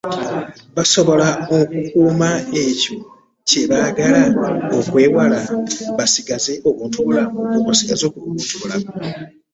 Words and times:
Basobola 0.75 1.27
okukuuma 1.57 2.29
ekyo 2.63 2.97
kye 3.47 3.61
baagala 3.69 4.21
okwewala, 4.77 5.39
basigaze 5.97 6.53
obuntubulamu. 6.69 7.37